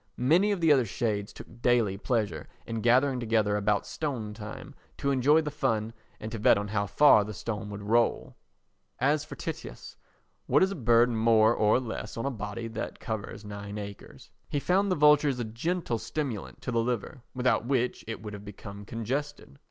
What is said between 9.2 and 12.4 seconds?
for Tityus—what is a bird more or less on a